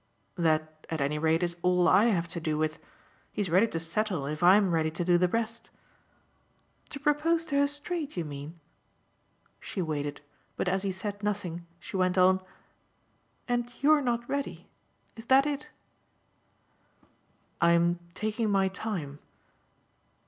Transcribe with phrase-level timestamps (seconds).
[0.35, 2.79] "That, at any rate, is all I have to do with.
[3.31, 5.69] He's ready to settle if I'm ready to do the rest."
[6.89, 8.59] "To propose to her straight, you mean?"
[9.59, 10.21] She waited,
[10.55, 12.41] but as he said nothing she went on:
[13.47, 14.67] "And you're not ready.
[15.15, 15.67] Is that it?"
[17.61, 19.19] "I'm taking my time."